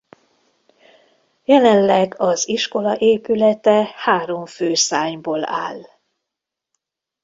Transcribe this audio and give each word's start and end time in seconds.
Jelenleg 1.43 2.13
az 2.17 2.47
iskola 2.47 2.95
épülete 2.99 3.91
három 3.95 4.45
fő 4.45 4.73
szárnyból 4.73 5.47
áll. 5.47 5.81